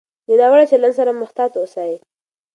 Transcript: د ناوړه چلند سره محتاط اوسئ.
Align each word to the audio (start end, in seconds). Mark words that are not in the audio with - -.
د 0.27 0.29
ناوړه 0.39 0.65
چلند 0.71 0.93
سره 0.99 1.11
محتاط 1.21 1.51
اوسئ. 1.59 1.93